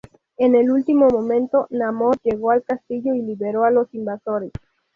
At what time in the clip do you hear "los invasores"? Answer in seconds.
3.69-4.49